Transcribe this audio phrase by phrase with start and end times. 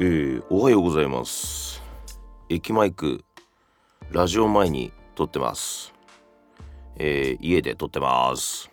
[0.00, 1.82] えー、おはようございます。
[2.48, 3.24] 駅マイク
[4.12, 5.92] ラジオ前に撮ってます。
[7.00, 8.70] えー、家で撮ってます。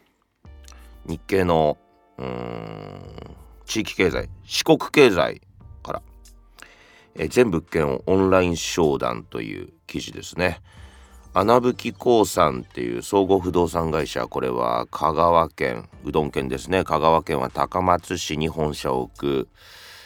[1.08, 1.80] 日経の
[2.20, 3.02] うん
[3.66, 5.42] 地域経済四国経済
[5.82, 6.02] から、
[7.16, 10.62] えー、全物件をオンライン商談という記事ですね。
[11.34, 16.84] 穴吹興産っていう総合不動産会社これは香川県うどん県ですね。
[16.84, 19.48] 香川県は高松市に本社を置く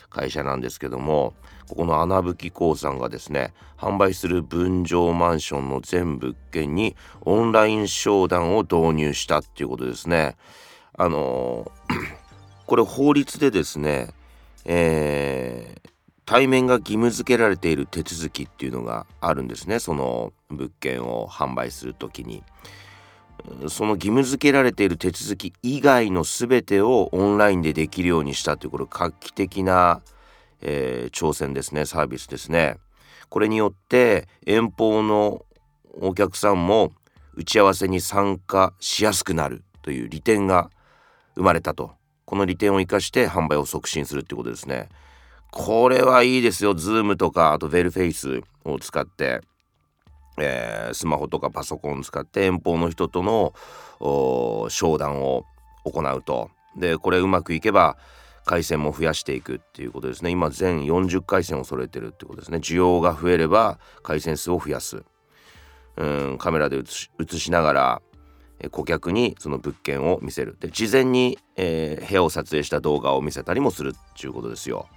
[0.10, 1.34] 会社なんですけども
[1.68, 10.36] ここの穴吹興産がですね販売する分譲マンションの全物件にオンライン商談を導入したっていうことですね。
[10.98, 11.72] あの
[12.66, 14.10] これ法律でですね
[14.66, 15.90] えー
[16.30, 19.80] 対面が義務付けられている手続きっていうのがあるんですね。
[19.80, 22.44] その物件を販売する時に。
[23.68, 30.02] その義務付けられている手続き以外の全てをオンラインでできるようにしたというこれ画期的な、
[30.62, 31.86] えー、挑戦ですね。
[31.86, 32.78] サービスですね。
[33.30, 35.46] これによって遠方の
[36.02, 36.92] お客さんも
[37.36, 40.70] 打ち合わせに参加しやすくなるという利点が
[41.36, 41.92] 生まれたと。
[42.26, 44.90] この利点を生かして販売を促進するってことですね。
[45.52, 46.76] これはいいですよ。
[46.76, 49.42] ズームとか、あとベルフェイスを使って、
[50.42, 53.54] えー、スマホとかパソコンを使って遠方の人との
[54.70, 55.46] 商談を
[55.84, 56.50] 行うと。
[56.78, 57.98] で、これうまくいけば、
[58.46, 60.32] 回線も増やしていくっていうことですね。
[60.32, 62.58] 今全40回線を揃えてるってことですね。
[62.58, 65.04] 需要が増えれば回線数を増やす。
[65.98, 68.02] うんカメラで映ししながら
[68.72, 70.58] 顧客にその物件を見せる。
[70.60, 74.88] で事前に、えー、部屋を撮影した動画を見せたりもするっていうことですよ。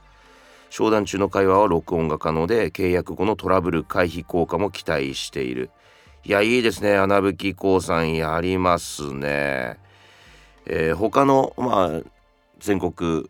[0.72, 5.68] 商談中の会話は録音が可能で契約後のトラブル回避効果も期待している。
[6.24, 6.96] いやいいですね。
[6.96, 9.78] 穴吹興産やりますね。
[10.64, 12.00] えー、他のまあ
[12.58, 13.28] 全国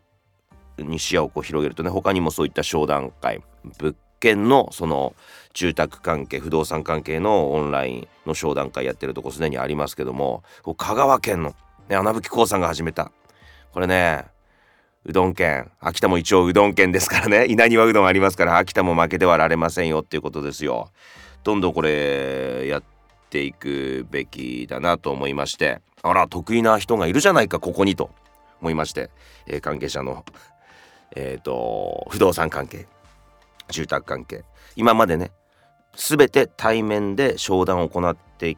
[0.77, 3.43] に視野をこう広げるとね他にもそういった商談会
[3.77, 5.13] 物件のその
[5.53, 10.43] 住宅関係不動産関係のオンラインの商談会やってるとこすでにありますけども
[10.77, 11.53] 香川県の、
[11.89, 13.11] ね、穴吹興産が始めた。
[13.73, 14.31] これね
[15.05, 15.69] うどん県。
[15.81, 17.45] 秋田も一応うどん県ですからね。
[17.51, 20.89] 稲庭うどんありますから秋田も負けてはられませんよっていうことですよ。
[21.43, 22.83] どんどんこれやっ
[23.29, 25.81] ていくべきだなと思いまして。
[26.01, 28.11] あら得意な人がいるじゃないかここにと。
[28.61, 29.09] 思いまして、
[29.45, 30.23] えー、関係者の
[31.17, 32.87] えっ、ー、と不動産関係。
[33.69, 34.45] 住宅関係。
[34.75, 35.31] 今までね
[35.95, 38.57] 全て対面で商談を行って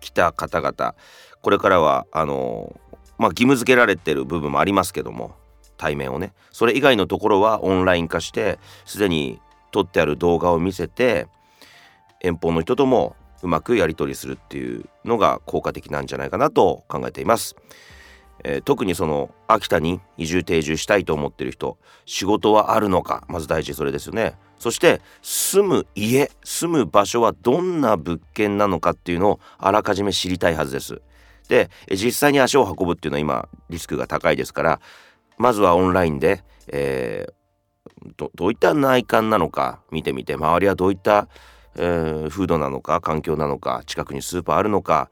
[0.00, 0.94] きた方々
[1.40, 2.78] これからはあの
[3.18, 5.34] まあ義務付けられてる部分もありますけども
[5.76, 6.32] 対面をね。
[6.50, 9.40] それ以外のところはオンライン化してすでに
[9.70, 11.26] 撮ってある動画を見せて
[12.20, 17.56] 遠方の人ともうまくやり取りするっていうのが効果的なんじゃないかなと考えています。
[18.42, 24.36] えー、特にその秋田に移住定住したいと思ってる人仕事はあるのかまず第一それですよね。
[24.58, 31.00] そして住む家住む場所はどんな物件なのかっていうのをあらかじめ知りたいはずです。
[31.48, 34.80] で実際に足を運ぶっていうのは今リスクが高いですから
[35.38, 41.28] まずはオンラインで、えー、どどういった内観なのか見てみて周りはどういった、
[41.76, 45.10] えー、風土なのか環境なのか近くにスーパーあるのか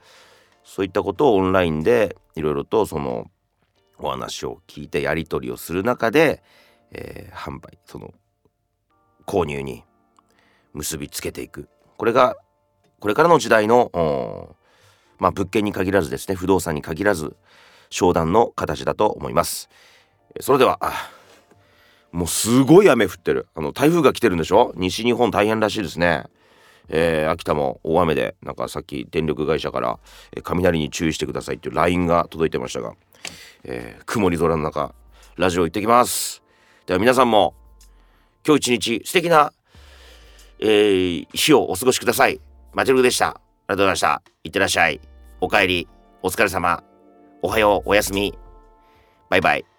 [0.64, 3.30] そういったことをオンラインでいろいろとその
[3.98, 6.42] お話を聞いてやり取りをする中で、
[6.92, 8.12] えー、販売その
[9.26, 9.84] 購入に
[10.72, 12.36] 結びつけていくこれが
[13.00, 14.56] これからの時代の
[15.18, 17.36] まあ物件に限らずですね不動産に限らず
[17.90, 19.68] 商談の形だと思います。
[20.40, 20.78] それでは
[22.10, 23.46] もうすごい雨降ってる。
[23.54, 24.72] あの台風が来てるんでしょ？
[24.76, 26.24] 西日本大変らしいですね。
[26.88, 29.98] えー、秋田も大雨でなんかさっき電力会社から、
[30.32, 32.94] えー、雷に注意してくださいっていう LINE が届いてましたが、
[33.64, 34.94] えー、曇り空の中
[35.36, 36.42] ラジオ行ってきます。
[36.86, 37.54] では皆さんも
[38.46, 39.52] 今日一日素敵な、
[40.58, 42.40] えー、日をお過ごしください。
[42.74, 43.28] マチルクでした。
[43.28, 44.22] ありがとうございました。
[44.44, 45.00] いってらっしゃい。
[45.40, 45.88] おかえり。
[46.22, 46.82] お疲れ様。
[47.42, 47.88] おはよう。
[47.88, 48.34] おやすみ。
[49.30, 49.71] バイバイ。